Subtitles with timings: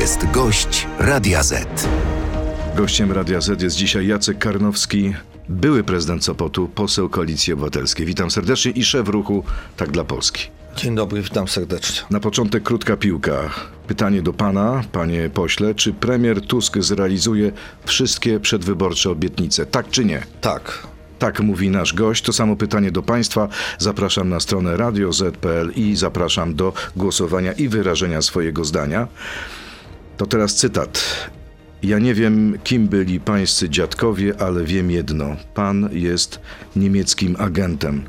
[0.00, 1.88] jest gość Radia Z.
[2.76, 5.14] Gościem Radia Z jest dzisiaj Jacek Karnowski,
[5.48, 8.06] były prezydent Sopotu, poseł Koalicji Obywatelskiej.
[8.06, 9.44] Witam serdecznie i szef ruchu
[9.76, 10.48] Tak dla Polski.
[10.76, 12.02] Dzień dobry, witam serdecznie.
[12.10, 13.50] Na początek krótka piłka.
[13.86, 15.74] Pytanie do pana, panie pośle.
[15.74, 17.52] Czy premier Tusk zrealizuje
[17.84, 19.66] wszystkie przedwyborcze obietnice?
[19.66, 20.22] Tak czy nie?
[20.40, 20.86] Tak.
[21.18, 22.22] Tak mówi nasz gość.
[22.24, 23.48] To samo pytanie do Państwa.
[23.78, 29.08] Zapraszam na stronę radio.z.pl i zapraszam do głosowania i wyrażenia swojego zdania.
[30.22, 31.02] To teraz cytat.
[31.82, 35.36] Ja nie wiem, kim byli pańscy dziadkowie, ale wiem jedno.
[35.54, 36.40] Pan jest
[36.76, 38.02] niemieckim agentem.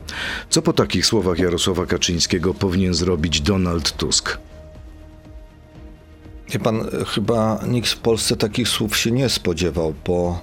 [0.50, 4.38] Co po takich słowach Jarosława Kaczyńskiego powinien zrobić Donald Tusk?
[6.50, 10.42] Wie pan, chyba nikt w Polsce takich słów się nie spodziewał po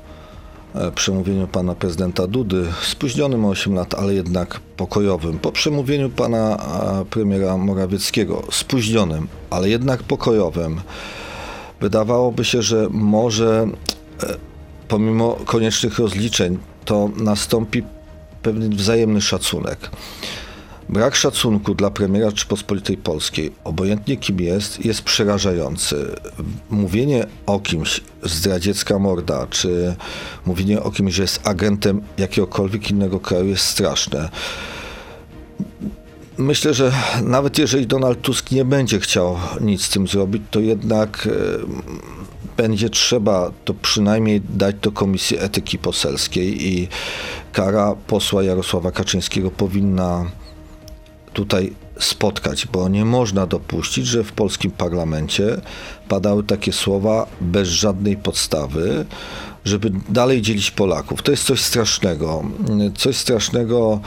[0.75, 5.39] e, przemówieniu pana prezydenta Dudy, spóźnionym o 8 lat, ale jednak pokojowym.
[5.39, 6.59] Po przemówieniu pana
[7.11, 10.81] premiera Morawieckiego, spóźnionym, ale jednak pokojowym.
[11.81, 13.69] Wydawałoby się, że może
[14.23, 14.37] e,
[14.89, 17.83] pomimo koniecznych rozliczeń to nastąpi
[18.43, 19.91] pewien wzajemny szacunek.
[20.89, 26.17] Brak szacunku dla premiera Rzeczypospolitej Polskiej, obojętnie kim jest, jest przerażający.
[26.71, 29.95] Mówienie o kimś zdradziecka morda, czy
[30.47, 34.29] mówienie o kimś, że jest agentem jakiegokolwiek innego kraju jest straszne.
[36.41, 41.27] Myślę, że nawet jeżeli Donald Tusk nie będzie chciał nic z tym zrobić, to jednak
[41.27, 41.31] e,
[42.57, 46.89] będzie trzeba to przynajmniej dać do Komisji Etyki Poselskiej i
[47.53, 50.31] kara posła Jarosława Kaczyńskiego powinna
[51.33, 55.61] tutaj spotkać, bo nie można dopuścić, że w polskim parlamencie
[56.09, 59.07] padały takie słowa bez żadnej podstawy,
[59.65, 61.23] żeby dalej dzielić Polaków.
[61.23, 62.43] To jest coś strasznego.
[62.97, 64.01] Coś strasznego,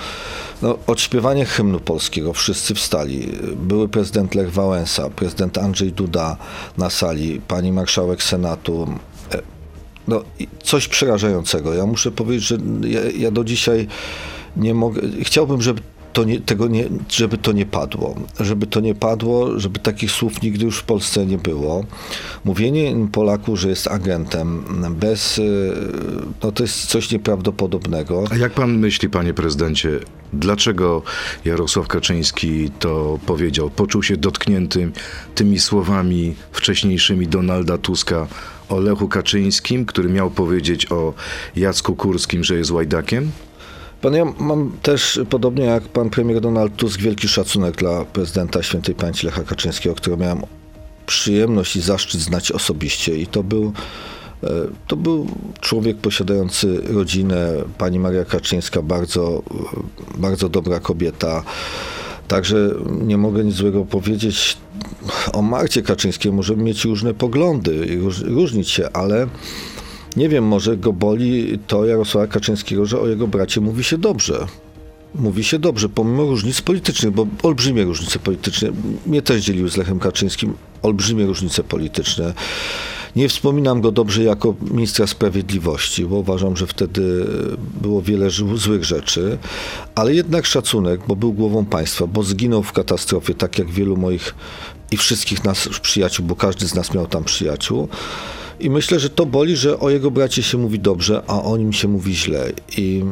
[0.62, 3.32] no, odśpiewanie hymnu polskiego, wszyscy wstali.
[3.56, 6.38] Były prezydent Lech Wałęsa, prezydent Andrzej Duda
[6.78, 8.88] na sali, pani marszałek Senatu,
[10.08, 10.24] no,
[10.64, 11.74] coś przerażającego.
[11.74, 13.88] Ja muszę powiedzieć, że ja, ja, do dzisiaj
[14.58, 15.02] nie mogę.
[15.22, 15.82] Chciałbym, żeby
[16.14, 18.16] to nie, tego nie, żeby to nie padło.
[18.40, 21.86] Żeby to nie padło, żeby takich słów nigdy już w Polsce nie było.
[22.46, 24.64] Mówienie Polaku, że jest agentem
[25.00, 25.74] bez, y,
[26.44, 28.24] no to jest coś nieprawdopodobnego.
[28.32, 30.00] A jak pan myśli, panie prezydencie,
[30.34, 31.02] dlaczego
[31.46, 33.70] Jarosław Kaczyński to powiedział?
[33.70, 34.92] Poczuł się dotknięty
[35.36, 38.28] tymi słowami wcześniejszymi Donalda Tuska
[38.70, 41.14] o Lechu Kaczyńskim, który miał powiedzieć o
[41.56, 43.32] Jacku Kurskim, że jest łajdakiem?
[44.04, 48.96] Pan, ja mam też, podobnie jak pan premier Donald Tusk, wielki szacunek dla prezydenta świętej
[48.96, 50.42] pamięci Lecha Kaczyńskiego, którego miałem
[51.06, 53.18] przyjemność i zaszczyt znać osobiście.
[53.18, 53.74] I to był,
[54.44, 54.48] e,
[54.88, 55.28] to był
[55.62, 57.52] człowiek posiadający rodzinę.
[57.78, 59.44] Pani Maria Kaczyńska, bardzo,
[60.18, 61.44] bardzo dobra kobieta.
[62.28, 62.70] Także
[63.02, 64.58] nie mogę nic złego powiedzieć
[65.34, 66.32] o Marcie Kaczyńskiej.
[66.32, 69.28] Możemy mieć różne poglądy i różnić się, ale
[70.16, 74.48] nie wiem, może go boli to Jarosława Kaczyńskiego, że o jego bracie mówi się dobrze.
[75.16, 78.70] Mówi się dobrze, pomimo różnic politycznych, bo olbrzymie różnice polityczne.
[79.06, 82.34] Mnie też dzieliły z Lechem Kaczyńskim olbrzymie różnice polityczne.
[83.16, 87.26] Nie wspominam go dobrze jako ministra sprawiedliwości, bo uważam, że wtedy
[87.82, 89.38] było wiele złych rzeczy,
[89.96, 94.36] ale jednak szacunek, bo był głową państwa, bo zginął w katastrofie, tak jak wielu moich
[94.92, 97.88] i wszystkich nas przyjaciół, bo każdy z nas miał tam przyjaciół.
[98.64, 101.74] I myślę, że to boli, że o jego bracie się mówi dobrze, a o nim
[101.74, 102.52] się mówi źle.
[102.78, 103.04] I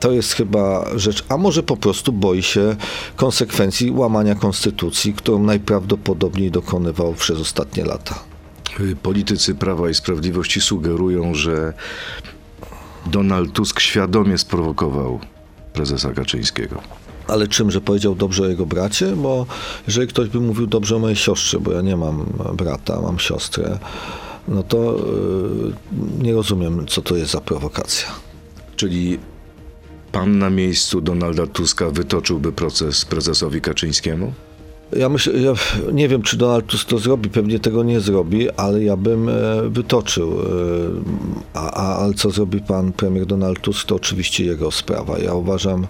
[0.00, 2.76] to jest chyba rzecz, a może po prostu boi się
[3.16, 8.18] konsekwencji łamania konstytucji, którą najprawdopodobniej dokonywał przez ostatnie lata.
[9.02, 11.72] Politycy Prawa i Sprawiedliwości sugerują, że
[13.06, 15.20] Donald Tusk świadomie sprowokował
[15.72, 16.80] prezesa Kaczyńskiego.
[17.28, 19.06] Ale czym, że powiedział dobrze o jego bracie?
[19.16, 19.46] Bo
[19.86, 23.78] jeżeli ktoś by mówił dobrze o mojej siostrze, bo ja nie mam brata, mam siostrę,
[24.48, 24.96] no to
[26.18, 28.08] yy, nie rozumiem, co to jest za prowokacja.
[28.76, 29.18] Czyli
[30.12, 34.32] pan na miejscu Donalda Tuska wytoczyłby proces prezesowi Kaczyńskiemu?
[34.96, 35.52] Ja myślę, ja
[35.92, 39.32] nie wiem, czy Donald Tusk to zrobi, pewnie tego nie zrobi, ale ja bym e,
[39.68, 40.32] wytoczył.
[40.32, 40.44] E,
[41.54, 45.18] a, a, ale co zrobi pan premier Donald Tusk, to oczywiście jego sprawa.
[45.18, 45.86] Ja uważam,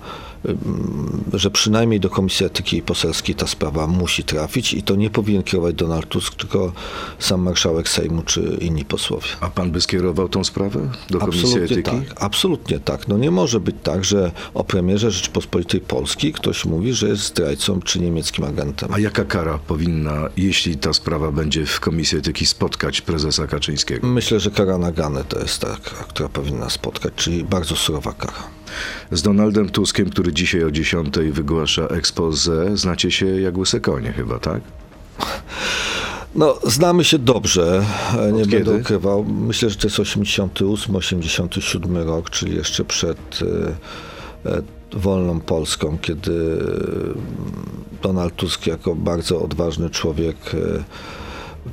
[1.33, 5.75] że przynajmniej do Komisji Etyki Poselskiej ta sprawa musi trafić i to nie powinien kierować
[5.75, 6.73] Donald Tusk, tylko
[7.19, 9.29] sam marszałek Sejmu czy inni posłowie.
[9.41, 11.91] A pan by skierował tą sprawę do Komisji absolutnie Etyki?
[12.09, 13.09] Tak, absolutnie tak.
[13.09, 17.81] No nie może być tak, że o premierze Rzeczypospolitej Polskiej ktoś mówi, że jest zdrajcą
[17.81, 18.89] czy niemieckim agentem.
[18.93, 24.07] A jaka kara powinna, jeśli ta sprawa będzie w Komisji Etyki, spotkać prezesa Kaczyńskiego?
[24.07, 25.77] Myślę, że kara nagany to jest ta,
[26.09, 28.56] która powinna spotkać, czyli bardzo surowa kara.
[29.11, 34.39] Z Donaldem Tuskiem, który dzisiaj o 10 wygłasza expose, znacie się jak łyse konie chyba,
[34.39, 34.61] tak?
[36.35, 37.85] No, znamy się dobrze,
[38.19, 38.81] e, nie Od będę kiedy?
[38.81, 39.25] ukrywał.
[39.25, 43.19] Myślę, że to jest 88, 87 rok, czyli jeszcze przed
[44.45, 47.23] e, e, wolną Polską, kiedy mm,
[48.03, 50.85] Donald Tusk jako bardzo odważny człowiek e,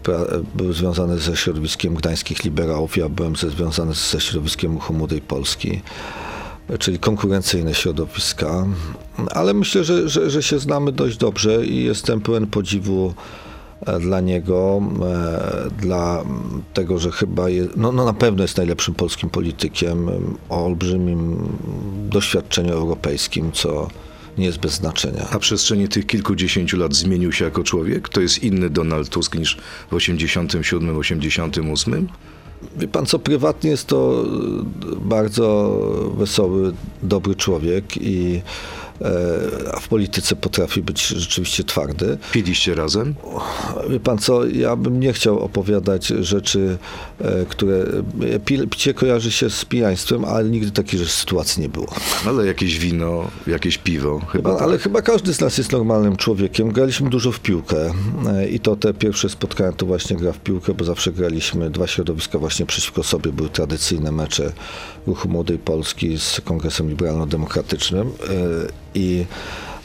[0.03, 5.71] pra- był związany ze środowiskiem gdańskich liberałów, ja byłem ze, związany ze środowiskiem Młodej Polski,
[5.71, 5.81] e,
[6.79, 8.65] czyli konkurencyjne środowiska,
[9.31, 13.13] ale myślę, że, że, że się znamy dość dobrze i jestem pełen podziwu
[13.85, 16.23] e, dla niego, e, dla
[16.73, 17.45] tego, że chyba
[17.75, 21.37] no, no na pewno jest najlepszym polskim politykiem em, o olbrzymim
[22.09, 23.87] doświadczeniu europejskim, co
[24.37, 25.27] nie jest bez znaczenia.
[25.31, 28.09] A w przestrzeni tych kilkudziesięciu lat zmienił się jako człowiek?
[28.09, 29.57] To jest inny Donald Tusk niż
[29.91, 32.07] w 87, 88?
[32.75, 34.23] Wie pan co, prywatnie jest to
[35.01, 35.77] bardzo
[36.17, 36.73] wesoły,
[37.03, 38.41] dobry człowiek i
[39.73, 42.17] a w polityce potrafi być rzeczywiście twardy.
[42.31, 43.15] Piliście razem?
[43.89, 46.77] Wie pan co, ja bym nie chciał opowiadać rzeczy,
[47.19, 47.85] e, które...
[48.35, 51.87] e, pi- Picie kojarzy się z pijaństwem, ale nigdy takiej sytuacji nie było.
[52.27, 54.21] Ale jakieś wino, jakieś piwo.
[54.31, 54.67] Chyba pan, tak.
[54.67, 56.71] ale chyba każdy z nas jest normalnym człowiekiem.
[56.71, 57.93] Graliśmy dużo w piłkę
[58.27, 61.87] e, i to te pierwsze spotkania to właśnie gra w piłkę, bo zawsze graliśmy, dwa
[61.87, 64.51] środowiska właśnie przeciwko sobie, były tradycyjne mecze
[65.07, 69.25] Ruchu Młodej Polski z Kongresem Liberalno-Demokratycznym e, i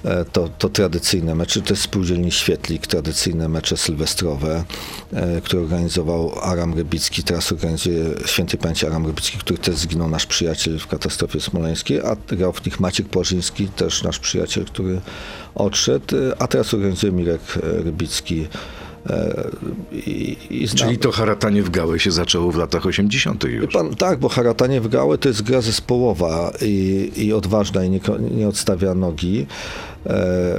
[0.05, 4.65] e, to, to tradycyjne mecze, to jest spółdzielni Świetlik, tradycyjne mecze sylwestrowe,
[5.13, 10.27] e, które organizował Aram Rybicki, teraz organizuje świętej pamięci Aram Rybicki, który też zginął nasz
[10.27, 15.01] przyjaciel w katastrofie smoleńskiej, a grał w nich Maciek Płażyński, też nasz przyjaciel, który
[15.55, 18.49] odszedł, e, a teraz organizuje Mirek Rybicki.
[19.07, 19.51] E,
[19.93, 23.47] I, i Czyli to haratanie w gałę się zaczęło w latach 80.
[23.47, 23.73] Wie już.
[23.73, 28.01] Pan, tak, bo haratanie w gałę to jest gra zespołowa i, i odważna i nie,
[28.31, 29.47] nie odstawia nogi.
[30.07, 30.59] E,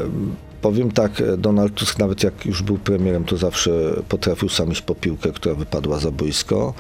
[0.62, 3.72] powiem tak, Donald Tusk nawet jak już był premierem, to zawsze
[4.10, 6.74] potrafił sam iść po piłkę, która wypadła za boisko.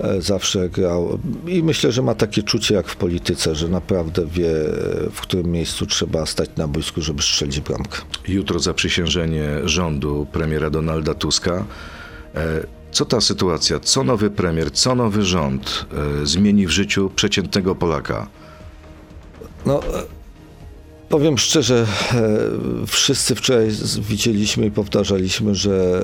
[0.00, 4.50] E, Zawsze grał i myślę, że ma takie czucie jak w polityce, że naprawdę wie,
[4.50, 7.98] e, w którym miejscu trzeba stać na boisku, żeby strzelić bramkę.
[8.28, 11.64] Jutro zaprzysiężenie rządu premiera Donalda Tuska.
[12.34, 15.86] E, Co ta sytuacja, co nowy premier, co nowy rząd
[16.24, 18.26] zmieni w życiu przeciętnego Polaka?
[19.66, 19.80] No,
[21.08, 23.68] powiem szczerze, e, wszyscy wczoraj
[24.00, 26.02] widzieliśmy i powtarzaliśmy, że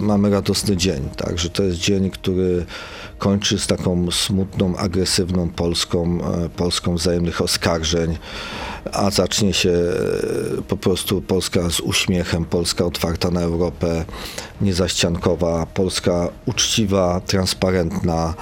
[0.00, 2.66] e, mamy radosny dzień, tak, że to jest dzień, który
[3.18, 8.16] kończy z taką smutną, agresywną Polską, e, Polską wzajemnych oskarżeń,
[8.92, 14.04] a zacznie się e, po prostu Polska z uśmiechem, Polska otwarta na Europę,
[14.60, 18.34] niezaściankowa, Polska uczciwa, transparentna,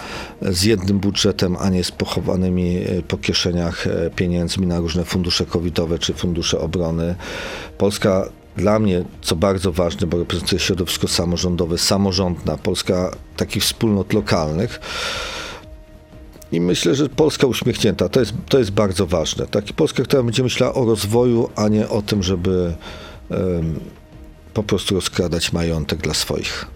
[0.42, 5.46] z jednym budżetem, a nie z pochowanymi e, po kieszeniach e, pieniędzmi na różne fundusze
[5.46, 7.14] covidowe czy fundusze obrony.
[7.78, 14.80] Polska dla mnie, co bardzo ważne, bo reprezentuję środowisko samorządowe, samorządna, Polska takich wspólnot lokalnych.
[16.52, 19.46] I myślę, że Polska uśmiechnięta, to jest, to jest bardzo ważne.
[19.46, 22.74] Taki Polska, która będzie myślała o rozwoju, a nie o tym, żeby
[23.30, 23.80] em,
[24.54, 26.66] po prostu rozkradać majątek dla swoich.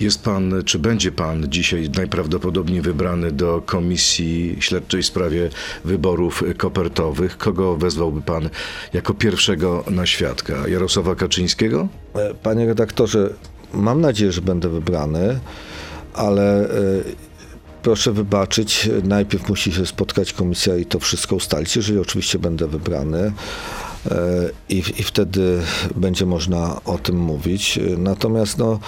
[0.00, 5.50] Jest pan, czy będzie pan dzisiaj najprawdopodobniej wybrany do Komisji Śledczej w sprawie
[5.84, 7.38] wyborów kopertowych?
[7.38, 8.50] Kogo wezwałby pan
[8.92, 10.68] jako pierwszego na świadka?
[10.68, 11.88] Jarosława Kaczyńskiego?
[12.14, 13.30] E, Panie redaktorze,
[13.74, 15.40] mam nadzieję, że będę wybrany,
[16.14, 16.70] ale e,
[17.82, 23.32] proszę wybaczyć, najpierw musi się spotkać komisja i to wszystko ustalić, jeżeli oczywiście będę wybrany.
[24.10, 25.62] e, I, I wtedy
[25.96, 27.78] będzie można o tym mówić.
[27.98, 28.78] Natomiast no,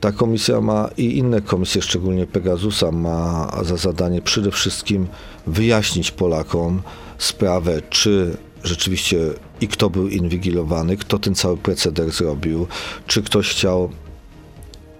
[0.00, 5.06] ta komisja ma i inne komisje, szczególnie Pegasusa, ma za zadanie przede wszystkim
[5.46, 6.82] wyjaśnić Polakom
[7.18, 9.18] sprawę, czy rzeczywiście
[9.60, 12.66] i kto był inwigilowany, kto ten cały proceder zrobił,
[13.06, 13.90] czy ktoś chciał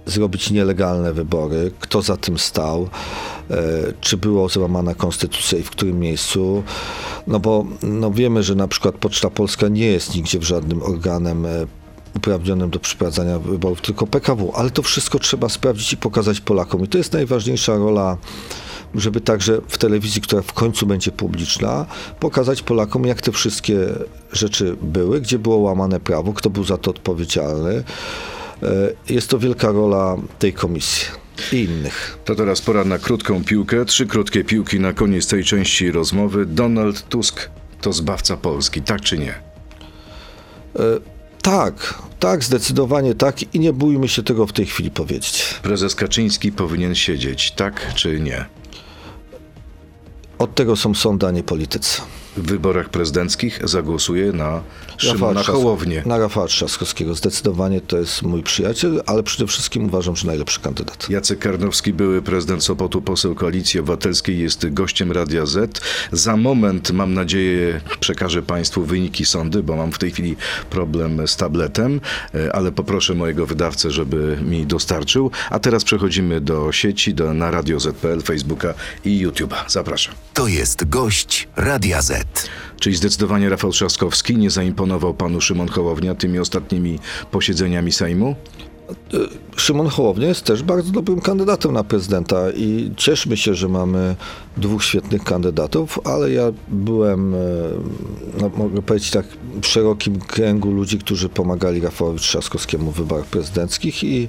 [0.06, 2.88] zrobić nielegalne wybory, kto za tym stał,
[3.50, 3.56] e,
[4.00, 6.62] czy było złamana konstytucja i w którym miejscu.
[7.26, 11.46] No bo no wiemy, że na przykład Poczta Polska nie jest nigdzie w żadnym organem
[11.46, 11.66] e,
[12.16, 16.84] uprawnionym do przeprowadzania wyborów, tylko PKW, ale to wszystko trzeba sprawdzić i pokazać Polakom.
[16.84, 18.16] I to jest najważniejsza rola
[18.94, 21.86] żeby także w telewizji, która w końcu będzie publiczna,
[22.20, 23.78] pokazać Polakom, jak te wszystkie
[24.32, 27.84] rzeczy były, gdzie było łamane prawo, kto był za to odpowiedzialny.
[28.64, 31.06] E, Jest to wielka rola tej komisji
[31.52, 32.18] i innych.
[32.24, 33.84] To teraz pora na krótką piłkę.
[33.84, 36.46] Trzy krótkie piłki na koniec tej części rozmowy.
[36.46, 39.34] Donald Tusk to zbawca Polski, tak czy nie?
[41.42, 45.54] Tak, tak, zdecydowanie tak i nie bójmy się tego w tej chwili powiedzieć.
[45.62, 48.44] Prezes Kaczyński powinien siedzieć, tak czy nie?
[50.38, 52.00] Od tego są sądy, a nie politycy.
[52.36, 54.62] w wyborach prezydenckich zagłosuje na
[54.96, 56.02] Szymona Hołownię.
[56.06, 57.14] Na Rafała Trzaskowskiego.
[57.14, 61.10] Zdecydowanie to jest mój przyjaciel, ale przede wszystkim uważam, że najlepszy kandydat.
[61.10, 65.80] Jacek Karnowski, były prezydent Sopotu, poseł Koalicji Obywatelskiej, jest gościem Radia Z.
[66.12, 70.36] Za moment, mam nadzieję, przekażę Państwu wyniki sądy, bo mam w tej chwili
[70.70, 72.00] problem z tabletem,
[72.34, 75.30] e, ale poproszę mojego wydawcę, żeby mi dostarczył.
[75.50, 78.74] A teraz przechodzimy do sieci, do, na Radio Z.pl, Facebooka
[79.04, 79.56] i YouTube'a.
[79.68, 80.14] Zapraszam.
[80.34, 82.48] To jest gość Radia Z.
[82.84, 86.98] Czyli zdecydowanie Rafał Trzaskowski nie zaimponował panu Szymon Hołownia tymi ostatnimi
[87.30, 88.34] posiedzeniami Sejmu?
[89.56, 94.16] Szymon Hołownia jest też bardzo dobrym kandydatem na prezydenta i cieszmy się, że mamy
[94.56, 97.38] dwóch świetnych kandydatów, ale ja byłem, e,
[98.40, 99.26] no, mogę powiedzieć tak,
[99.62, 104.28] w szerokim kręgu ludzi, którzy pomagali Rafałowi Trzaskowskiemu w wyborach prezydenckich i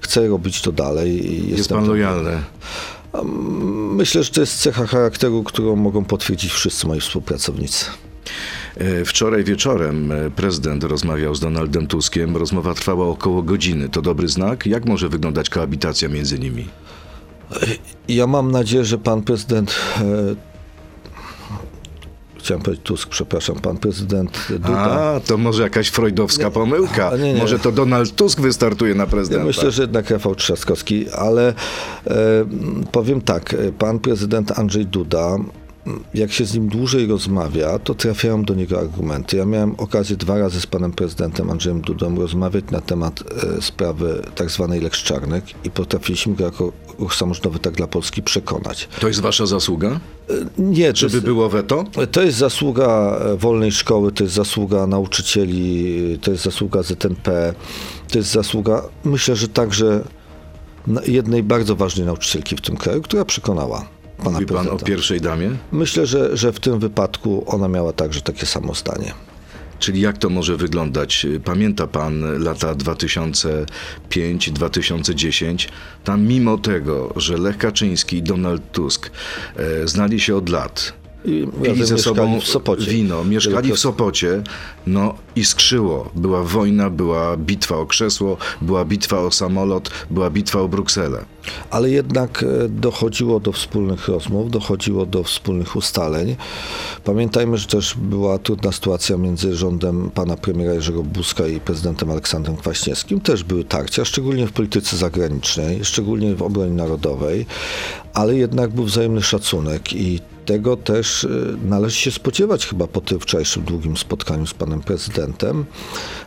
[0.00, 1.42] chcę robić to dalej.
[1.50, 2.42] Jest pan lojalny.
[3.94, 7.84] Myślę, że to jest cecha charakteru, którą mogą potwierdzić wszyscy moi współpracownicy.
[8.76, 12.36] E, Wczoraj wieczorem e, prezydent rozmawiał z Donaldem Tuskiem.
[12.36, 13.88] Rozmowa trwała około godziny.
[13.88, 14.66] To dobry znak?
[14.66, 16.68] Jak może wyglądać koabitacja między nimi?
[18.08, 19.74] Ja mam nadzieję, że pan prezydent.
[22.42, 24.70] Chciałem powiedzieć Tusk, przepraszam, pan prezydent Duda.
[24.78, 27.10] A, to może jakaś freudowska pomyłka.
[27.10, 27.40] a, nie, nie.
[27.40, 29.44] Może to Donald Tusk wystartuje na Ja prezydenta.
[29.44, 32.14] myślę, że jednak Rafał Trzaskowski, ale e,
[32.92, 35.36] powiem tak, e, pan prezydent Andrzej Duda,
[36.14, 39.36] jak się z nim dłużej rozmawia, to trafiają do niego argumenty.
[39.36, 43.22] Ja miałem okazję dwa razy z panem prezydentem Andrzejem Dudą rozmawiać na temat
[43.58, 48.22] e, sprawy tak zwanej Lex Czarnek i potrafiliśmy go jako ruch samorządowy tak dla Polski
[48.22, 48.88] przekonać.
[49.00, 50.00] To jest wasza zasługa?
[50.58, 51.84] Nie, to Żeby jest- było weto?
[52.12, 57.54] To jest zasługa e, wolnej szkoły, to jest zasługa nauczycieli, to jest zasługa ZNP,
[58.12, 60.04] to jest zasługa, myślę, że także
[61.06, 63.86] jednej bardzo ważnej nauczycielki w tym kraju, która przekonała
[64.24, 64.86] pana Mówi pan o prezydenta.
[64.86, 65.50] pierwszej damie?
[65.72, 69.14] Myślę, że, że w tym wypadku ona miała także takie samo zdanie.
[69.78, 71.26] Czyli jak to może wyglądać?
[71.44, 75.68] Pamięta pan lata 2005-2010?
[76.04, 79.10] Tam mimo tego, że Lech Kaczyński i Donald Tusk
[79.56, 80.92] e, znali się od lat,
[81.24, 82.90] I pili ze sobą mieszkali w Sopocie.
[82.90, 83.78] wino, mieszkali w.
[83.78, 84.42] Sopocie,
[84.86, 86.10] no iskrzyło.
[86.14, 91.24] Była wojna, była bitwa o krzesło, była bitwa o samolot, była bitwa o Brukselę.
[91.70, 96.36] Ale jednak e, dochodziło do wspólnych rozmów, dochodziło do wspólnych ustaleń.
[97.04, 102.56] Pamiętajmy, że też była trudna sytuacja między rządem pana premiera Jerzego Buzka i prezydentem Aleksandrem
[102.56, 103.20] Kwaśniewskim.
[103.20, 107.46] Też były tarcia, szczególnie w polityce zagranicznej, szczególnie w obronie narodowej,
[108.14, 113.20] ale jednak był wzajemny szacunek i tego też y, należy się spodziewać chyba po tym
[113.20, 115.64] wczorajszym długim spotkaniu z panem prezydentem,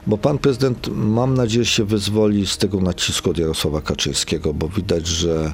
[0.08, 5.08] bo pan prezydent, mam nadzieję, się wyzwoli z tego nacisku od Jarosława Kaczyńskiego, bo widać,
[5.08, 5.54] że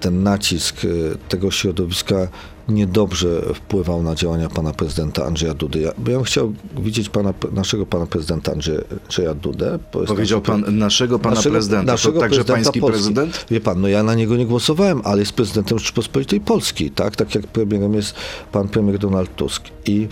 [0.00, 2.28] ten nacisk y, tego środowiska
[2.68, 5.80] niedobrze wpływał na działania pana prezydenta Andrzeja Dudy.
[5.80, 9.78] Ja, bym chciał widzieć pana, naszego pana prezydenta Andrzeja, Andrzeja Dudę.
[9.92, 11.92] Powiedział naszym- pan naszego pana naszego- prezydenta.
[11.92, 12.98] naszego to także prezydenta pański Polski.
[12.98, 13.46] prezydent?
[13.50, 17.16] Wie pan, no ja na niego nie głosowałem, ale jest prezydentem Rzeczypospolitej Polskiej, tak?
[17.16, 18.14] Tak jak premierem jest
[18.52, 19.62] pan premier Donald Tusk.
[19.86, 20.08] I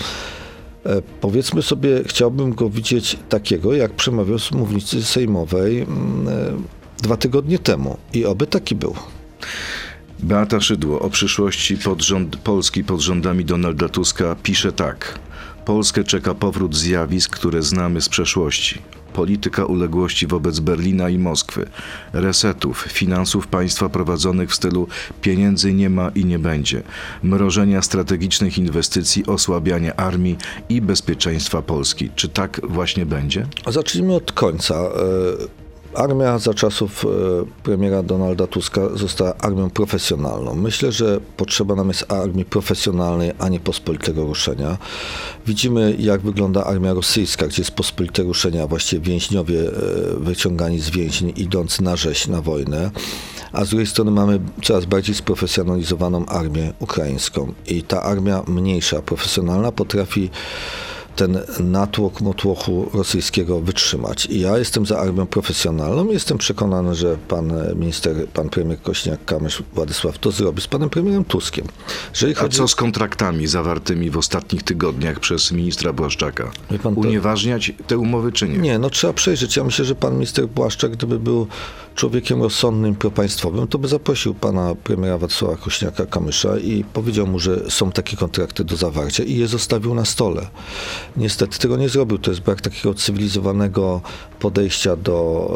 [0.86, 6.32] e, powiedzmy sobie, chciałbym go widzieć takiego, jak przemawiał z mównicy sejmowej mm, e,
[7.02, 7.96] dwa tygodnie temu.
[8.12, 8.94] I oby taki był.
[10.26, 15.18] Beata Szydło o przyszłości pod rząd, Polski pod rządami Donalda Tuska pisze tak.
[15.64, 18.82] Polskę czeka powrót zjawisk, które znamy z przeszłości.
[19.12, 21.66] Polityka uległości wobec Berlina i Moskwy,
[22.12, 24.88] resetów, finansów państwa prowadzonych w stylu
[25.22, 26.82] pieniędzy nie ma i nie będzie,
[27.22, 30.36] mrożenia strategicznych inwestycji, osłabiania armii
[30.68, 32.10] i bezpieczeństwa Polski.
[32.16, 33.46] Czy tak właśnie będzie?
[33.66, 34.74] Zacznijmy od końca.
[35.96, 37.08] Armia za czasów e,
[37.62, 40.54] premiera Donalda Tuska została armią profesjonalną.
[40.54, 44.78] Myślę, że potrzeba nam jest armii profesjonalnej, a nie pospolitego ruszenia.
[45.46, 49.72] Widzimy, jak wygląda armia rosyjska, gdzie jest pospolite ruszenie, a właściwie więźniowie e,
[50.16, 52.90] wyciągani z więźni, idąc na rzeź, na wojnę.
[53.52, 57.52] A z drugiej strony mamy coraz bardziej sprofesjonalizowaną armię ukraińską.
[57.66, 60.30] I ta armia mniejsza, profesjonalna potrafi
[61.16, 64.26] ten natłok motłochu rosyjskiego wytrzymać.
[64.26, 66.10] I ja jestem za armią profesjonalną.
[66.10, 71.66] Jestem przekonany, że pan minister, pan premier Kośniak-Kamysz Władysław to zrobi z panem premierem Tuskiem.
[72.10, 76.50] Jeżeli A chodzi co z kontraktami zawartymi w ostatnich tygodniach przez ministra Błaszczaka?
[76.82, 78.58] Pan, to- Unieważniać te umowy czy nie?
[78.58, 79.56] Nie, no trzeba przejrzeć.
[79.56, 81.46] Ja myślę, że pan minister Błaszczak, gdyby był
[81.94, 87.92] człowiekiem rozsądnym, propaństwowym, to by zaprosił pana premiera Wacława Kośniaka-Kamysza i powiedział mu, że są
[87.92, 90.46] takie kontrakty do zawarcia i je zostawił na stole.
[91.16, 92.18] Niestety tego nie zrobił.
[92.18, 94.00] To jest brak takiego cywilizowanego
[94.38, 95.48] podejścia do...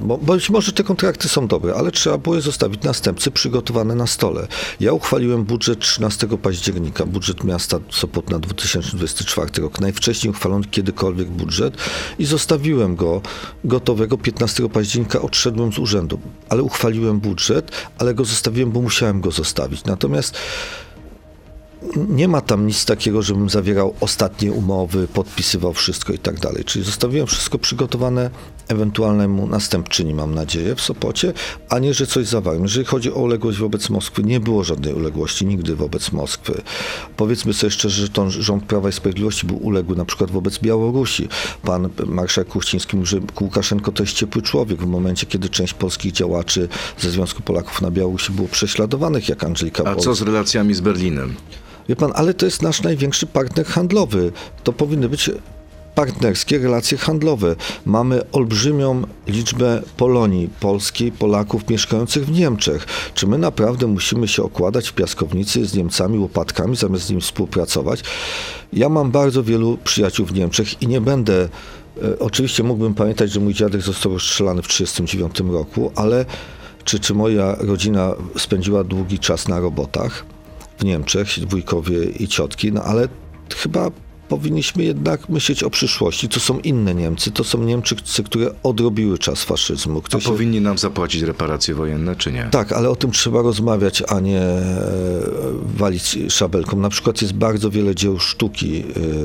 [0.00, 3.94] e, Bo, być może te kontrakty są dobre, ale trzeba było je zostawić następcy przygotowane
[3.94, 4.46] na stole.
[4.80, 11.76] Ja uchwaliłem budżet 13 października, budżet miasta Sopot na 2024 rok, najwcześniej uchwalony kiedykolwiek budżet
[12.18, 13.20] i zostawiłem go
[13.64, 19.30] gotowego 15 października, odszedłem z urzędu, ale uchwaliłem budżet, ale go zostawiłem, bo musiałem go
[19.30, 19.84] zostawić.
[19.84, 20.38] Natomiast
[22.08, 26.64] nie ma tam nic takiego, żebym zawierał ostatnie umowy, podpisywał wszystko i tak dalej.
[26.64, 28.30] Czyli zostawiłem wszystko przygotowane
[28.68, 31.32] ewentualnemu następczyni, mam nadzieję, w Sopocie,
[31.68, 32.62] a nie, że coś zawarłem.
[32.62, 36.62] Jeżeli chodzi o uległość wobec Moskwy, nie było żadnej uległości nigdy wobec Moskwy.
[37.16, 41.28] Powiedzmy sobie szczerze, że ten rząd Prawa i Sprawiedliwości był uległy na przykład wobec Białorusi.
[41.62, 46.12] Pan marszałek Kuchciński mówi, że Łukaszenko to jest ciepły człowiek w momencie, kiedy część polskich
[46.12, 50.80] działaczy ze Związku Polaków na Białorusi było prześladowanych, jak Angelika A co z relacjami z
[50.80, 51.34] Berlinem?
[51.88, 54.32] Wie pan, ale to jest nasz największy partner handlowy.
[54.64, 55.30] To powinny być
[55.94, 57.56] partnerskie relacje handlowe.
[57.86, 62.86] Mamy olbrzymią liczbę Polonii, Polski, Polaków mieszkających w Niemczech.
[63.14, 68.02] Czy my naprawdę musimy się okładać w piaskownicy z Niemcami łopatkami, zamiast z nimi współpracować?
[68.72, 71.48] Ja mam bardzo wielu przyjaciół w Niemczech i nie będę.
[72.02, 76.24] E, oczywiście mógłbym pamiętać, że mój dziadek został rozstrzelany w 1939 roku, ale
[76.84, 80.33] czy, czy moja rodzina spędziła długi czas na robotach?
[80.78, 83.08] W Niemczech, wujkowie i ciotki, no ale
[83.56, 83.90] chyba
[84.28, 86.28] powinniśmy jednak myśleć o przyszłości.
[86.28, 89.98] To są inne Niemcy, to są Niemczycy, które odrobiły czas faszyzmu.
[89.98, 90.28] A Które się...
[90.28, 92.48] powinni nam zapłacić reparacje wojenne, czy nie?
[92.50, 94.82] Tak, ale o tym trzeba rozmawiać, a nie e,
[95.76, 96.76] walić szabelką.
[96.76, 98.84] Na przykład jest bardzo wiele dzieł sztuki e,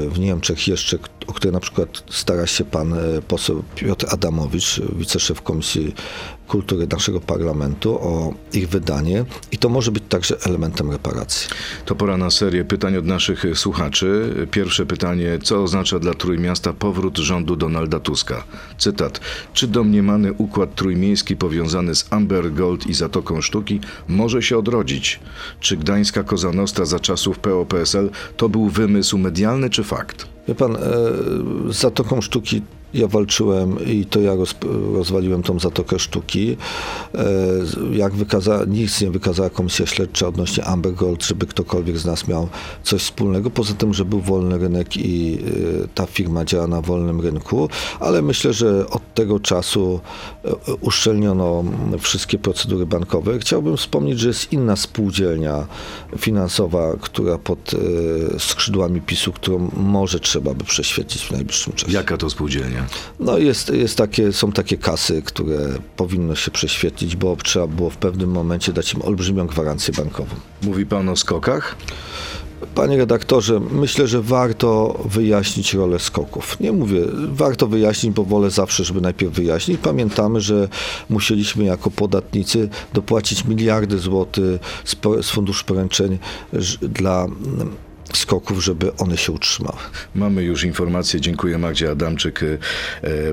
[0.09, 0.97] w Niemczech jeszcze,
[1.29, 5.95] o które na przykład stara się pan e, poseł Piotr Adamowicz, wiceszef Komisji
[6.47, 11.49] Kultury naszego parlamentu, o ich wydanie i to może być także elementem reparacji.
[11.85, 14.33] To pora na serię pytań od naszych słuchaczy.
[14.51, 18.43] Pierwsze pytanie, co oznacza dla Trójmiasta powrót rządu Donalda Tuska?
[18.77, 19.19] Cytat.
[19.53, 25.19] Czy domniemany układ trójmiejski powiązany z Amber Gold i Zatoką Sztuki może się odrodzić?
[25.59, 30.38] Czy gdańska Koza Nostra za czasów PO-PSL to był wymysł medialny czy fakt?
[30.49, 30.79] Wie pan, e,
[31.73, 32.61] z Zatoką Sztuki
[32.93, 34.55] ja walczyłem i to ja roz,
[34.93, 36.57] rozwaliłem tą Zatokę Sztuki.
[37.15, 37.25] E,
[37.91, 42.49] Jak wykaza, nic nie wykazała Komisja Śledcza odnośnie Amber Gold, żeby ktokolwiek z nas miał
[42.83, 43.49] coś wspólnego.
[43.49, 45.39] Poza tym, że był wolny rynek i
[45.83, 49.99] e, ta firma działa na wolnym rynku, ale myślę, że od tego czasu
[50.45, 51.63] e, uszczelniono
[51.99, 53.39] wszystkie procedury bankowe.
[53.39, 55.67] Chciałbym wspomnieć, że jest inna spółdzielnia
[56.17, 57.71] finansowa, która pod
[58.39, 61.93] skrzydłami PiSu, którą może trzeba by prześwietlić w najbliższym czasie.
[61.93, 62.78] Jaka to spółdzielnia?
[63.19, 65.57] No jest, jest takie, są takie kasy, które
[65.95, 70.35] powinno się prześwietlić, bo trzeba było w pewnym momencie dać im olbrzymią gwarancję bankową.
[70.63, 71.75] Mówi pan o skokach?
[72.75, 76.59] Panie redaktorze, myślę, że warto wyjaśnić rolę skoków.
[76.59, 79.79] Nie mówię, warto wyjaśnić, bo wolę zawsze, żeby najpierw wyjaśnić.
[79.81, 80.67] Pamiętamy, że
[81.09, 86.19] musieliśmy jako podatnicy dopłacić miliardy złotych z, z funduszu poręczeń
[86.81, 87.75] dla mm,
[88.13, 89.77] skoków, żeby one się utrzymały.
[90.15, 92.43] Mamy już informacje, dziękuję Magdzie Adamczyk.
[92.43, 92.57] E,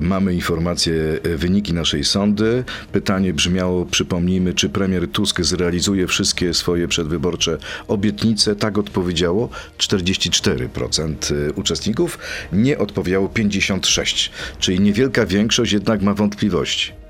[0.00, 2.64] Mamy informacje, e, wyniki naszej sądy.
[2.92, 7.58] Pytanie brzmiało, przypomnijmy, czy premier Tusk zrealizuje wszystkie swoje przedwyborcze
[7.88, 8.56] obietnice?
[8.56, 12.18] Tak odpowiedziało 44% e, uczestników,
[12.52, 17.05] nie odpowiedziało 56%, czyli niewielka większość jednak ma wątpliwości.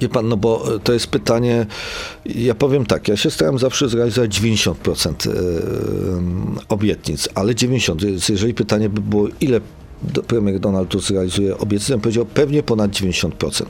[0.00, 1.66] Wie pan, no bo e, to jest pytanie,
[2.26, 5.32] ja powiem tak, ja się starałem zawsze zrealizować 90% e,
[6.68, 9.60] obietnic, ale 90, więc jeżeli pytanie by było, ile
[10.26, 13.64] premier Donald Tusk zrealizuje obietnice, bym powiedział pewnie ponad 90%.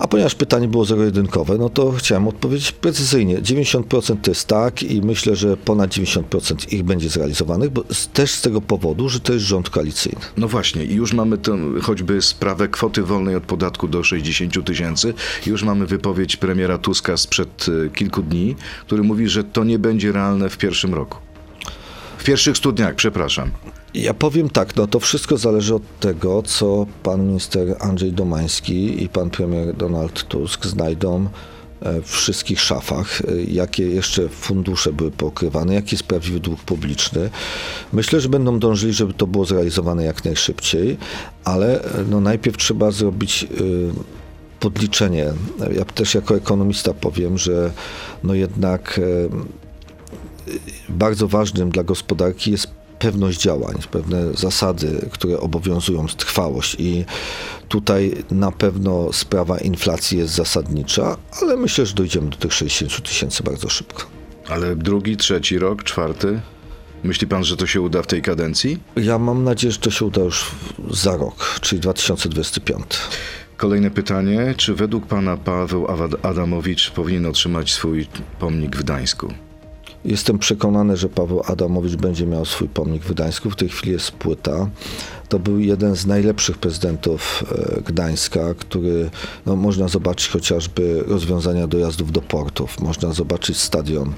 [0.00, 3.38] A ponieważ pytanie było zero-jedynkowe, no to chciałem odpowiedzieć precyzyjnie.
[3.38, 8.42] 90% to jest tak i myślę, że ponad 90% ich będzie zrealizowanych, bo też z
[8.42, 10.20] tego powodu, że to jest rząd koalicyjny.
[10.36, 14.66] No właśnie, i już mamy tę choćby sprawę kwoty wolnej od podatku do 60 000
[14.66, 15.14] tysięcy.
[15.46, 20.12] Już mamy wypowiedź premiera Tuska sprzed e, kilku dni, który mówi, że to nie będzie
[20.12, 21.18] realne w pierwszym roku.
[22.18, 23.50] W pierwszych 100 dniach, przepraszam.
[23.94, 29.08] Ja powiem tak, no to wszystko zależy od tego, co pan minister Andrzej Domański i
[29.08, 31.28] pan premier Donald Tusk znajdą
[31.80, 37.30] e, w wszystkich szafach, e, jakie jeszcze fundusze były pokrywane, jaki jest prawdziwy dług publiczny.
[37.92, 40.96] Myślę, że będą dążyli, żeby to było zrealizowane jak najszybciej,
[41.44, 43.46] ale e, no najpierw trzeba zrobić
[44.60, 45.32] podliczenie.
[45.76, 47.70] Ja też jako ekonomista powiem, że
[48.24, 49.00] no jednak
[50.88, 57.04] bardzo ważnym dla gospodarki jest pewność działań, pewne zasady, które obowiązują, trwałość i
[57.68, 63.42] tutaj na pewno sprawa inflacji jest zasadnicza, ale myślę, że dojdziemy do tych 60 tysięcy
[63.42, 64.02] bardzo szybko.
[64.48, 66.40] Ale drugi, trzeci rok, czwarty?
[67.04, 68.78] Myśli pan, że to się uda w tej kadencji?
[68.96, 70.50] Ja mam nadzieję, że to się uda już
[70.90, 72.84] za rok, czyli 2025.
[73.56, 74.54] Kolejne pytanie.
[74.56, 75.86] Czy według pana Paweł
[76.22, 78.06] Adamowicz powinien otrzymać swój
[78.38, 79.34] pomnik w Gdańsku?
[80.04, 83.50] Jestem przekonany, że Paweł Adamowicz będzie miał swój pomnik w Gdańsku.
[83.50, 84.68] W tej chwili jest płyta.
[85.28, 89.10] To był jeden z najlepszych prezydentów e, Gdańska, który
[89.46, 94.12] no, można zobaczyć chociażby rozwiązania dojazdów do portów, można zobaczyć stadion.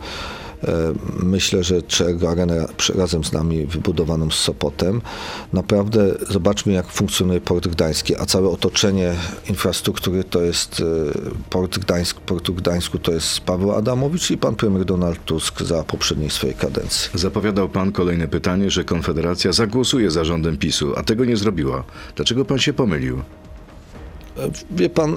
[0.64, 5.00] E, Myślę, że Czego Arenę razem z nami wybudowaną z Sopotem.
[5.52, 9.14] Naprawdę zobaczmy, jak funkcjonuje port gdański, a całe otoczenie
[9.48, 10.84] infrastruktury to jest e,
[11.50, 16.30] port Gdańsk, portu Gdańsku to jest Paweł Adamowicz i pan premier Donald Tusk za poprzedniej
[16.30, 17.10] swojej kadencji.
[17.14, 21.84] Zapowiadał pan kolejne pytanie, że Konfederacja zagłosuje za rządem PiSu, a tego nie zrobiła.
[22.16, 23.18] Dlaczego pan się pomylił?
[24.38, 25.16] E, Wie pan,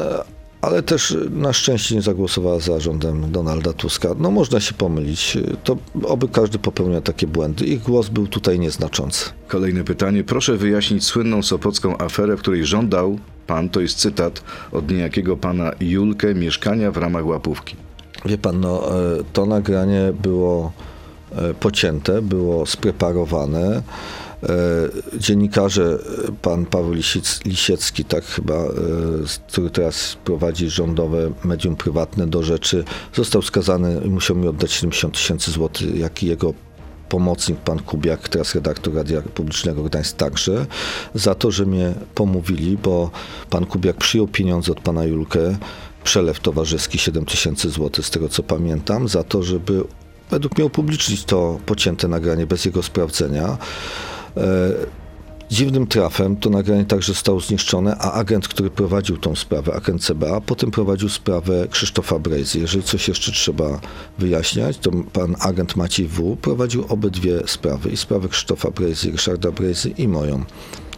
[0.66, 4.10] ale też na szczęście nie zagłosowała za rządem Donalda Tuska.
[4.20, 5.38] No można się pomylić.
[5.64, 7.66] To oby każdy popełnia takie błędy.
[7.66, 9.30] Ich głos był tutaj nieznaczący.
[9.48, 10.24] Kolejne pytanie.
[10.24, 15.72] Proszę wyjaśnić słynną sopocką aferę, w której żądał pan, to jest cytat, od niejakiego pana
[15.80, 17.76] Julkę mieszkania w ramach łapówki.
[18.26, 20.72] Wie pan, no, e, to nagranie było
[21.36, 23.82] e, pocięte, było spreparowane.
[24.50, 25.98] E, Dziennikarze,
[26.42, 28.70] pan Paweł Lisiec, Lisiecki, tak chyba, e,
[29.48, 35.14] który teraz prowadzi rządowe medium prywatne do rzeczy, został skazany i musiał mi oddać 70
[35.14, 36.54] tysięcy złotych, jak i jego
[37.10, 40.66] pomocnik, pan Kubiak, teraz redaktor Radia Publicznego Gdańsk także,
[41.16, 43.12] za to, że mnie pomówili, bo
[43.50, 45.58] pan Kubiak przyjął pieniądze od pana Julkę,
[46.04, 49.84] przelew towarzyski 7 tysięcy złotych, z tego co pamiętam, za to, żeby
[50.32, 53.58] według mnie upublicznić to pocięte nagranie bez jego sprawdzenia.
[54.38, 55.06] E,
[55.50, 60.42] Dziwnym trafem to nagranie także zostało zniszczone, a agent, który prowadził tą sprawę, agent CBA,
[60.42, 62.60] potem prowadził sprawę Krzysztofa Brejzy.
[62.60, 63.80] Jeżeli coś jeszcze trzeba
[64.20, 66.38] wyjaśniać, to pan agent Maciej W.
[66.42, 70.44] prowadził obydwie sprawy, i sprawę Krzysztofa Brejzy, Ryszarda Brejzy i moją.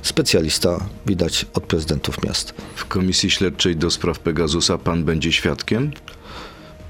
[0.02, 2.54] Specjalista, widać, od prezydentów miast.
[2.76, 5.92] W Komisji Śledczej do spraw Pegasusa pan będzie świadkiem?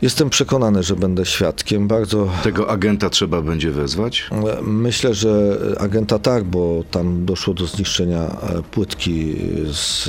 [0.01, 1.87] Jestem przekonany, że będę świadkiem.
[1.87, 4.29] Bardzo Tego agenta trzeba będzie wezwać?
[4.61, 9.35] Myślę, że agenta tak, bo tam doszło do zniszczenia e, płytki
[9.73, 10.03] z,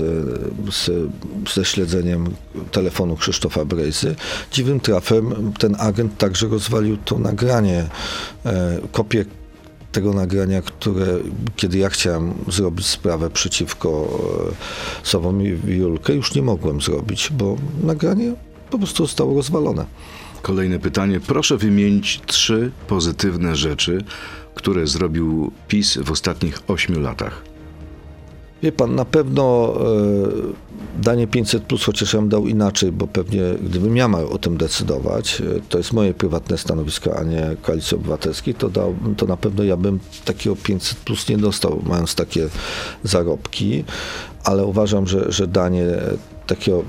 [0.72, 0.90] z,
[1.55, 2.35] ze śledzeniem
[2.70, 4.14] telefonu Krzysztofa Brejzy.
[4.53, 7.87] Dziwnym trafem ten agent także rozwalił to nagranie,
[8.46, 9.24] e, kopię
[9.92, 11.07] tego nagrania, które
[11.57, 14.09] kiedy ja chciałem zrobić sprawę przeciwko
[14.51, 18.35] e, Sławomirowi Julkę, już nie mogłem zrobić, bo nagranie
[18.70, 19.85] po prostu zostało rozwalone.
[20.42, 21.20] Kolejne pytanie.
[21.20, 24.04] Proszę wymienić trzy pozytywne rzeczy,
[24.54, 27.42] które zrobił PiS w ostatnich ośmiu latach.
[28.62, 29.74] Wie pan, na pewno
[30.96, 34.38] e, danie 500, plus, chociaż ja bym dał inaczej, bo pewnie gdybym ja miał o
[34.38, 39.26] tym decydować, e, to jest moje prywatne stanowisko, a nie koalicji obywatelskiej, to, dał, to
[39.26, 42.48] na pewno ja bym takiego 500 plus nie dostał, mając takie
[43.04, 43.85] zarobki,
[44.44, 45.87] ale uważam, że, że danie
[46.49, 46.83] takiego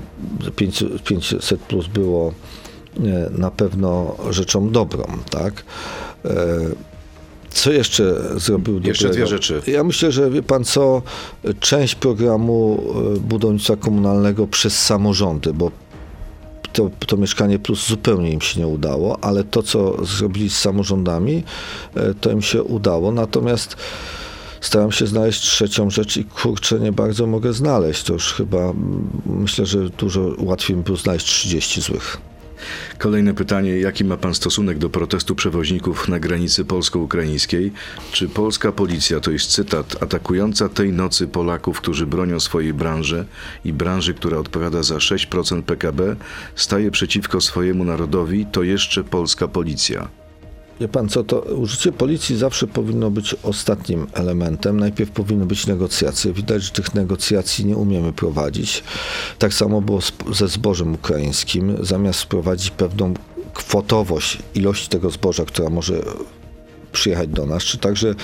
[0.56, 2.32] 500, 500 plus było
[2.96, 5.64] e, na pewno rzeczą dobrą, tak?
[6.24, 6.30] E,
[7.50, 9.26] Co jeszcze zrobił Jeszcze dobrego?
[9.26, 9.62] dwie rzeczy.
[9.66, 11.02] Ja myślę, że wie pan co,
[11.60, 12.82] część programu
[13.16, 15.70] e, budownictwa komunalnego przez samorządy, bo
[16.72, 21.42] to, to mieszkanie plus zupełnie im się nie udało, ale to, co zrobili z samorządami,
[22.20, 23.12] to im się udało.
[23.12, 23.76] Natomiast
[24.60, 28.02] staram się znaleźć trzecią rzecz i kurczę, nie bardzo mogę znaleźć.
[28.02, 28.72] To już chyba
[29.26, 32.20] myślę, że dużo łatwiej mi było znaleźć 30 złych.
[32.98, 33.78] Kolejne pytanie.
[33.78, 37.72] Jaki ma pan stosunek do protestu przewoźników na granicy polsko-ukraińskiej?
[38.12, 43.24] Czy polska policja, to jest cytat, atakująca tej nocy Polaków, którzy bronią swojej branży
[43.64, 46.16] i branży, która odpowiada za 6% PKB,
[46.54, 50.19] staje przeciwko swojemu narodowi, to jeszcze polska policja?
[50.80, 54.80] Wie pan co, to użycie policji zawsze powinno być ostatnim elementem.
[54.80, 56.32] Najpierw powinny być negocjacje.
[56.32, 58.82] Widać, że tych negocjacji nie umiemy prowadzić.
[59.38, 60.00] Tak samo było
[60.32, 61.76] ze zbożem ukraińskim.
[61.80, 63.14] Zamiast wprowadzić pewną
[63.54, 66.02] kwotowość ilości tego zboża, która może
[66.92, 68.14] przyjechać do nas, czy także e,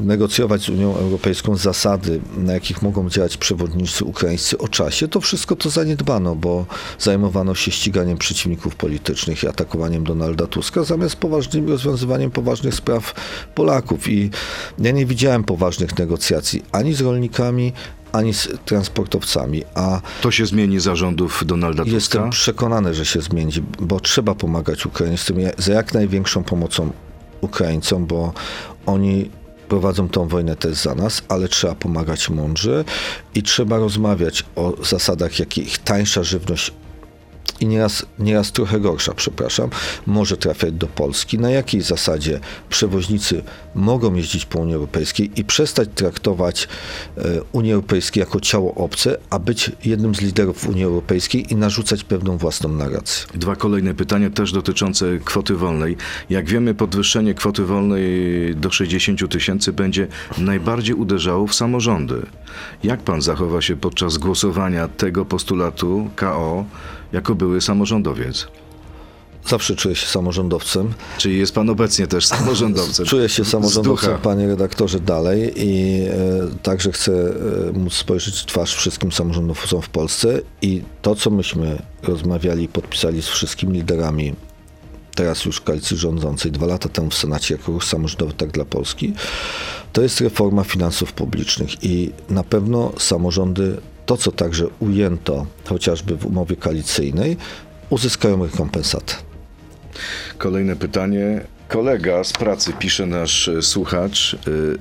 [0.00, 5.56] negocjować z Unią Europejską zasady, na jakich mogą działać przewodnicy ukraińscy o czasie, to wszystko
[5.56, 6.66] to zaniedbano, bo
[6.98, 13.14] zajmowano się ściganiem przeciwników politycznych i atakowaniem Donalda Tuska, zamiast poważnym rozwiązywaniem poważnych spraw
[13.54, 14.08] Polaków.
[14.08, 14.30] I
[14.78, 17.72] ja nie widziałem poważnych negocjacji ani z rolnikami,
[18.12, 21.94] ani z transportowcami, a To się zmieni za rządów Donalda Tuska?
[21.94, 26.90] Jestem przekonany, że się zmieni, bo trzeba pomagać Ukraińcom ja- za jak największą pomocą
[27.40, 28.32] Ukraińcom, bo
[28.86, 29.30] oni
[29.68, 32.84] prowadzą tą wojnę też za nas, ale trzeba pomagać mądrze
[33.34, 36.72] i trzeba rozmawiać o zasadach, jakich tańsza żywność
[37.60, 39.70] i nieraz, nieraz trochę gorsza, przepraszam,
[40.06, 41.38] może trafiać do Polski.
[41.38, 43.42] Na jakiej zasadzie przewoźnicy
[43.74, 46.68] mogą jeździć po Unii Europejskiej i przestać traktować
[47.16, 52.04] e, Unię Europejską jako ciało obce, a być jednym z liderów Unii Europejskiej i narzucać
[52.04, 53.26] pewną własną narrację.
[53.34, 55.96] Dwa kolejne pytania, też dotyczące kwoty wolnej.
[56.30, 58.10] Jak wiemy, podwyższenie kwoty wolnej
[58.56, 60.06] do 60 tysięcy będzie
[60.38, 62.26] najbardziej uderzało w samorządy.
[62.84, 66.64] Jak pan zachowa się podczas głosowania tego postulatu KO
[67.12, 68.46] jako były samorządowiec?
[69.46, 70.92] Zawsze czuję się samorządowcem.
[71.18, 73.06] Czyli jest pan obecnie też samorządowcem?
[73.12, 76.12] Czuję się samorządowcem, panie redaktorze, dalej i e,
[76.62, 81.82] także chcę e, móc spojrzeć w twarz wszystkim samorządowcom w Polsce i to, co myśmy
[82.02, 84.34] rozmawiali i podpisali z wszystkimi liderami
[85.14, 89.14] teraz już koalicji rządzącej, dwa lata temu w Senacie jako ruch samorządowy tak dla Polski,
[89.92, 93.76] to jest reforma finansów publicznych i na pewno samorządy,
[94.10, 97.36] to co także ujęto chociażby w umowie koalicyjnej,
[97.90, 99.14] uzyskają rekompensatę.
[100.38, 101.40] Kolejne pytanie.
[101.68, 104.38] Kolega z pracy, pisze nasz słuchacz, e,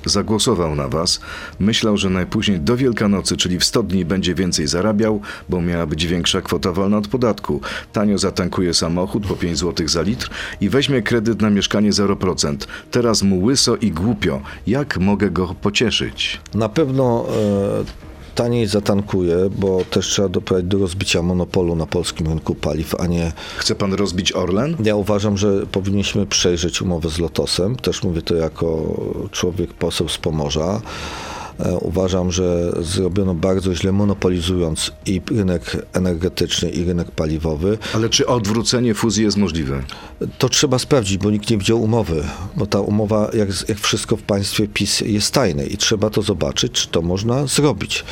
[0.10, 1.20] zagłosował na was.
[1.60, 6.08] Myślał, że najpóźniej do Wielkanocy, czyli w 100 dni, będzie więcej zarabiał, bo miała być
[6.08, 7.62] większa kwota wolna od podatku.
[7.94, 10.30] Tanio zatankuje samochód po 5 zł za litr
[10.62, 12.56] i weźmie kredyt na mieszkanie 0%.
[12.92, 14.42] Teraz mu łyso i głupio.
[14.68, 16.42] Jak mogę go pocieszyć?
[16.54, 17.26] Na pewno
[17.86, 18.09] e,
[18.40, 23.32] taniej zatankuje, bo też trzeba doprowadzić do rozbicia monopolu na polskim rynku paliw, a nie.
[23.58, 24.76] Chce pan rozbić Orlen?
[24.84, 27.76] Ja uważam, że powinniśmy przejrzeć umowę z Lotosem.
[27.76, 28.96] Też mówię to jako
[29.32, 30.82] człowiek poseł z Pomorza.
[31.60, 37.78] E, Uważam, że zrobiono bardzo źle, monopolizując i rynek energetyczny, i rynek paliwowy.
[37.94, 39.84] Ale czy odwrócenie fuzji jest możliwe?
[40.38, 42.24] To trzeba sprawdzić, bo nikt nie widział umowy,
[42.56, 46.72] bo ta umowa, jak, jak wszystko w państwie PiS, jest tajne i trzeba to zobaczyć,
[46.72, 48.04] czy to można zrobić.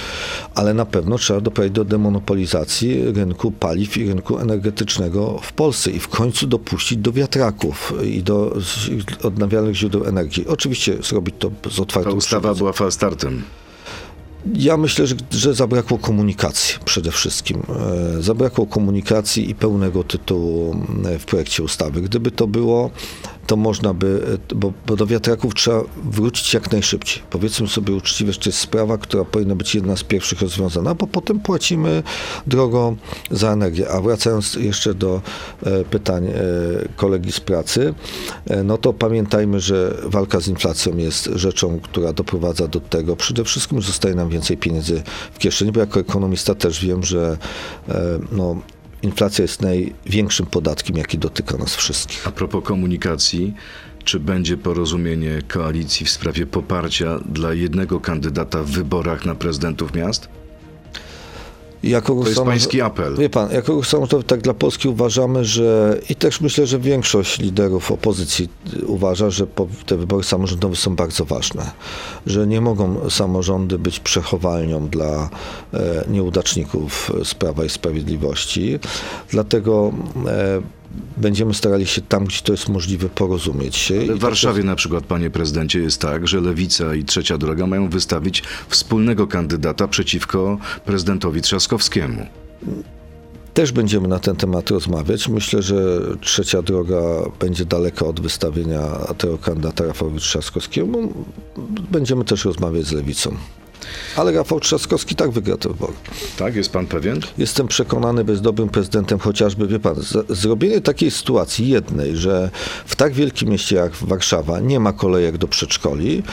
[0.55, 5.99] Ale na pewno trzeba doprowadzić do demonopolizacji rynku paliw i rynku energetycznego w Polsce i
[5.99, 8.57] w końcu dopuścić do wiatraków i do
[9.23, 10.47] odnawialnych źródeł energii.
[10.47, 12.57] Oczywiście zrobić to z Ta otwartą ustawa przyłbicą.
[12.57, 13.36] była falstartem.
[14.53, 17.63] Ja myślę, że, że zabrakło komunikacji przede wszystkim.
[18.17, 22.01] E, Zabrakło komunikacji i pełnego tytułu e, w projekcie ustawy.
[22.01, 22.89] Gdyby to było,
[23.47, 27.23] to można by, e, bo, bo do wiatraków trzeba wrócić jak najszybciej.
[27.29, 31.07] Powiedzmy sobie uczciwie, że to jest sprawa, która powinna być jedna z pierwszych rozwiązana, bo
[31.07, 32.03] potem płacimy
[32.47, 32.95] drogo
[33.31, 33.89] za energię.
[33.89, 35.21] A wracając jeszcze do
[35.63, 36.33] e, pytań e,
[36.95, 37.93] kolegi z pracy,
[38.63, 43.81] no to pamiętajmy, że walka z inflacją jest rzeczą, która doprowadza do tego przede wszystkim,
[43.81, 47.37] zostaje nam więcej pieniędzy w kieszeni, bo jako ekonomista też wiem, że
[48.31, 48.55] no,
[49.01, 52.27] inflacja jest największym podatkiem, jaki dotyka nas wszystkich.
[52.27, 53.53] A propos komunikacji,
[54.03, 60.29] czy będzie porozumienie koalicji w sprawie poparcia dla jednego kandydata w wyborach na prezydentów miast?
[61.83, 63.15] Jako To jest pański apel.
[63.15, 67.39] Wie pan, jako ruch samorządowy tak dla Polski uważamy, że i też myślę, że większość
[67.39, 68.49] liderów opozycji
[68.85, 69.47] uważa, że
[69.85, 71.71] te wybory samorządowe są bardzo ważne,
[72.25, 75.29] że nie mogą samorządy być przechowalnią dla
[75.73, 78.79] e, nieudaczników z Prawa i Sprawiedliwości.
[79.29, 79.91] Dlatego
[80.27, 80.61] e,
[81.17, 83.99] będziemy starali się tam, gdzie to jest możliwe, porozumieć się.
[83.99, 87.89] Ale w Warszawie na przykład, panie prezydencie, jest tak, że Lewica i Trzecia Droga mają
[87.89, 92.25] wystawić wspólnego kandydata przeciwko prezydentowi Trzaskowskiemu.
[93.53, 95.27] Też będziemy na ten temat rozmawiać.
[95.27, 97.01] Myślę, że trzecia droga
[97.39, 98.81] będzie daleka od wystawienia
[99.17, 100.97] tego kandydata Rafała Trzaskowskiego.
[101.91, 103.37] Będziemy też rozmawiać z lewicą.
[104.15, 105.93] Ale Rafał Trzaskowski tak wygra te wybory.
[106.37, 107.19] Tak, jest pan pewien?
[107.37, 112.49] Jestem przekonany, by jest dobrym prezydentem chociażby, wie pan, z- zrobienie takiej sytuacji jednej, że
[112.85, 116.23] w tak wielkim mieście jak Warszawa nie ma kolejek do przedszkoli,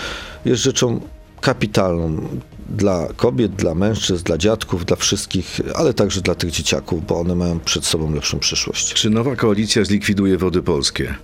[0.45, 1.01] jest rzeczą
[1.41, 2.29] kapitalną
[2.69, 7.35] dla kobiet, dla mężczyzn, dla dziadków, dla wszystkich, ale także dla tych dzieciaków, bo one
[7.35, 8.95] mają przed sobą lepszą przyszłość.
[8.95, 11.15] Czy nowa koalicja zlikwiduje wody polskie?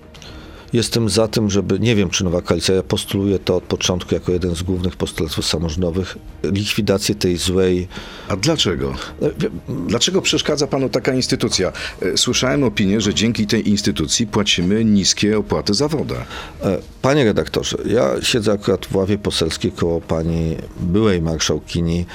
[0.73, 4.33] Jestem za tym, żeby, nie wiem czy nowa koalicja, ja postuluję to od początku jako
[4.33, 7.89] jeden z głównych postulatów samorządowych, likwidację tej złej,
[8.29, 8.95] A dlaczego?
[9.39, 9.51] wie-
[9.89, 11.73] Dlaczego przeszkadza panu taka instytucja?
[12.03, 16.17] E, Słyszałem opinię, że dzięki tej instytucji płacimy niskie opłaty za wodę.
[16.63, 22.07] E, Panie redaktorze, ja siedzę akurat w ławie poselskiej koło pani byłej marszałkini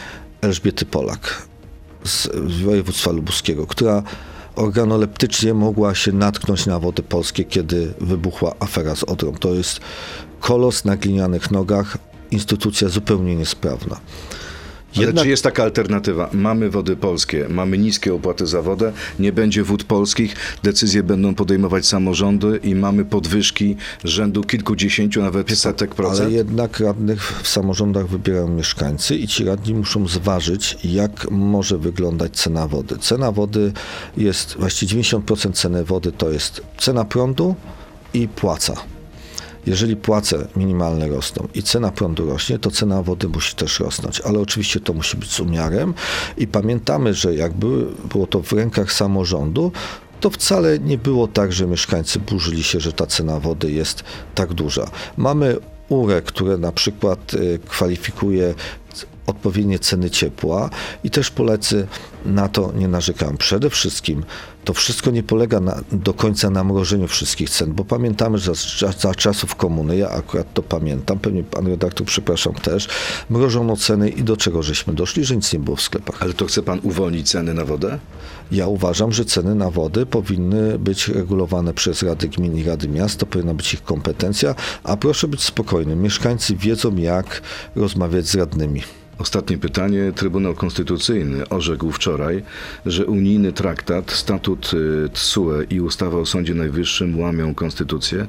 [0.42, 1.48] Elżbiety Polak
[2.04, 2.28] z
[2.64, 4.04] województwa lubuskiego, która
[4.56, 9.34] organoleptycznie mogła się natknąć na wody polskie, kiedy wybuchła afera z Odrą.
[9.34, 9.80] To jest
[10.40, 11.98] kolos na glinianych nogach,
[12.32, 14.00] instytucja zupełnie niesprawna.
[14.98, 16.30] Ale Jednak czy jest taka alternatywa?
[16.34, 21.86] Mamy wody polskie, mamy niskie opłaty za wodę, nie będzie wód polskich, decyzje będą podejmować
[21.86, 26.22] samorządy i mamy podwyżki rzędu kilkudziesięciu, nawet setek procent?
[26.22, 32.32] Ale jednak radnych w samorządach wybierają mieszkańcy i ci radni muszą zważyć, jak może wyglądać
[32.36, 32.98] cena wody.
[32.98, 33.72] Cena wody
[34.18, 37.56] jest, właściwie 90% ceny wody to jest cena prądu
[38.14, 38.95] i płaca.
[39.66, 44.40] Jeżeli płace minimalne rosną i cena prądu rośnie, to cena wody musi też rosnąć, ale
[44.40, 45.94] oczywiście to musi być z umiarem
[46.38, 49.72] i pamiętamy, że jakby było to w rękach samorządu,
[50.20, 54.04] to wcale nie było tak, że mieszkańcy burzyli się, że ta cena wody jest
[54.36, 54.92] tak duża.
[55.18, 55.58] Mamy
[55.90, 58.54] URE, które na przykład y, kwalifikuje
[59.28, 60.70] odpowiednie ceny ciepła
[61.04, 61.88] i też Polacy
[62.26, 63.38] na to nie narzekają.
[63.38, 64.24] Przede wszystkim
[64.66, 68.92] to wszystko nie polega na, do końca na mrożeniu wszystkich cen, bo pamiętamy, że za,
[68.92, 72.88] za czasów komuny, ja akurat to pamiętam, pewnie pan redaktor, przepraszam też,
[73.30, 76.24] mrożono ceny i do czego żeśmy doszli, że nic nie było w sklepach.
[76.24, 78.00] Ale to chce pan uwolnić ceny na wodę?
[78.52, 83.20] Ja uważam, że ceny na wody powinny być regulowane przez Rady Gmin i Rady Miast,
[83.20, 87.42] to powinna być ich kompetencja, a proszę być spokojnym, mieszkańcy wiedzą jak
[87.76, 88.82] rozmawiać z radnymi.
[89.20, 90.12] Ostatnie pytanie.
[90.16, 92.44] Trybunał Konstytucyjny orzekł wczoraj,
[92.86, 98.28] że unijny traktat, statut y, TSUE i ustawa o Sądzie Najwyższym łamią konstytucję,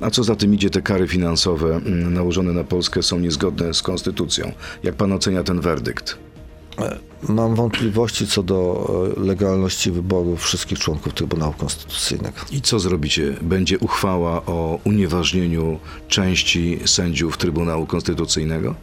[0.00, 3.82] a co za tym idzie te kary finansowe mm, nałożone na Polskę są niezgodne z
[3.82, 4.52] konstytucją.
[4.82, 6.18] Jak pan ocenia ten werdykt?
[7.22, 12.36] Mam wątpliwości co do e, legalności wyboru wszystkich członków Trybunału Konstytucyjnego.
[12.50, 13.36] I co zrobicie?
[13.42, 15.78] Będzie uchwała o unieważnieniu
[16.08, 18.74] części sędziów Trybunału Konstytucyjnego?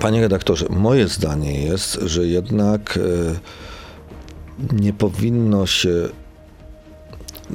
[0.00, 6.08] Panie redaktorze, moje zdanie jest, że jednak e, nie powinno się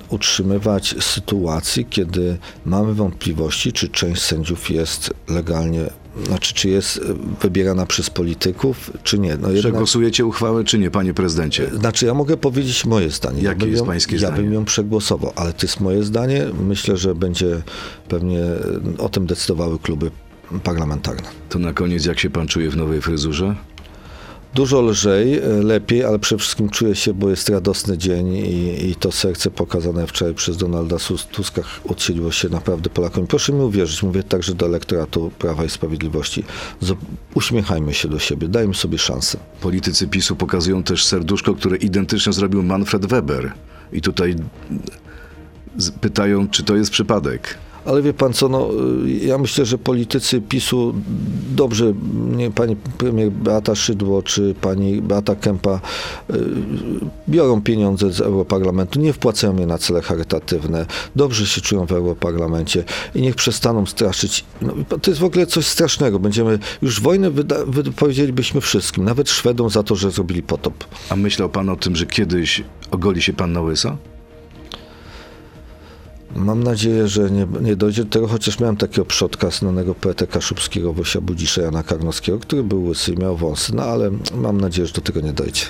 [0.10, 5.90] utrzymywać sytuacji, kiedy mamy wątpliwości, czy część sędziów jest legalnie,
[6.26, 7.02] znaczy czy jest e,
[7.42, 9.38] wybierana przez polityków, czy nie.
[9.38, 11.70] No Przegłosujecie uchwałę, czy nie, panie prezydencie?
[11.80, 13.42] Znaczy, ja mogę powiedzieć moje zdanie.
[13.42, 14.44] Jakie ja jest ją, pańskie ja zdanie?
[14.44, 16.46] bym ją przegłosował, ale to jest moje zdanie.
[16.68, 17.62] Myślę, że będzie
[18.10, 18.44] pewnie
[18.98, 20.12] o tym decydowały kluby
[20.64, 21.30] parlamentarne.
[21.50, 23.56] To na koniec, jak się pan czuje w nowej fryzurze?
[24.58, 28.96] Dużo lżej, e, lepiej, ale przede wszystkim czuję się, bo jest radosny dzień i, i
[28.96, 30.96] to serce pokazane wczoraj przez Donalda
[31.32, 33.28] Tuska odsiliło się naprawdę Polakom.
[33.28, 36.44] Proszę mi uwierzyć, mówię także do elektoratu Prawa i Sprawiedliwości.
[37.34, 39.38] Uśmiechajmy się do siebie, dajmy sobie szansę.
[39.62, 43.54] Politycy PiSu pokazują też serduszko, które identycznie zrobił Manfred Weber.
[43.94, 44.36] I tutaj
[46.02, 47.58] pytają, czy to jest przypadek.
[47.88, 48.70] Ale wie pan co, no,
[49.22, 50.94] ja myślę, że politycy PiSu
[51.56, 51.94] dobrze,
[52.36, 55.80] nie, pani premier Beata Szydło czy pani Beata Kępa
[56.30, 56.34] y,
[57.30, 62.84] biorą pieniądze z Europarlamentu, nie wpłacają je na cele charytatywne, dobrze się czują w Europarlamencie
[63.16, 64.46] i niech przestaną straszyć.
[64.62, 66.20] No, to jest w ogóle coś strasznego.
[66.20, 67.32] Będziemy, już wojnę
[67.68, 70.74] wypowiedzielibyśmy wszystkim, nawet Szwedom za to, że zrobili potop.
[71.10, 73.98] A myślał pan o tym, że kiedyś ogoli się pan na łyso?
[76.38, 80.94] Mam nadzieję, że nie, nie dojdzie do tego, chociaż miałem takiego przodka znanego poetę kaszubskiego
[80.94, 84.94] Wosia Budzisza Jana Karnowskiego, który był łysy i miał wąsy, no ale mam nadzieję, że
[84.94, 85.62] do tego nie dojdzie.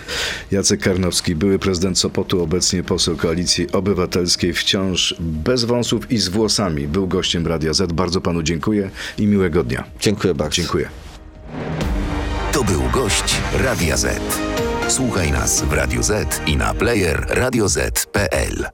[0.52, 6.88] Jacek Karnowski, były prezydent Sopotu, obecnie poseł Koalicji Obywatelskiej, wciąż bez wąsów i z włosami.
[6.88, 7.94] Był gościem Radia Z.
[7.94, 9.84] Bardzo panu dziękuję i miłego dnia.
[10.00, 10.56] Dziękuję bardzo.
[10.56, 10.90] Dziękuję.
[12.52, 14.22] To był gość Radia Z.
[14.88, 18.66] Słuchaj nas w Radio Z i na player radioz.pl.